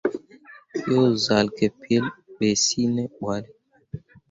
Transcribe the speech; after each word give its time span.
Yo 0.89 1.01
zal 1.23 1.47
ke 1.57 1.65
pelɓe 1.79 2.47
cea 2.65 2.85
ne 2.93 3.03
ɓalle. 3.19 3.49